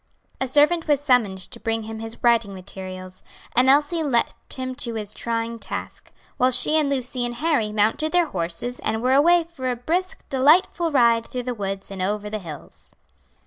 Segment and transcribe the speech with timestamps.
[0.39, 3.21] A servant was summoned to bring him his writing materials,
[3.55, 8.11] and Elsie left him to his trying task, while she and Lucy and Harry mounted
[8.11, 12.31] their horses and were away for a brisk, delightful ride through the woods and over
[12.31, 12.93] the hills.